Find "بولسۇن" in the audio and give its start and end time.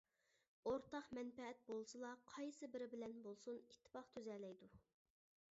3.29-3.63